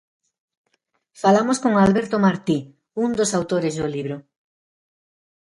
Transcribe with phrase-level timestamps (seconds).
[1.21, 2.57] Falamos con Alberto Martí,
[3.03, 4.15] un dos autores do libro.